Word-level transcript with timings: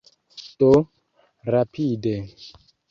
Do, 0.63 0.71
rapide. 1.53 2.13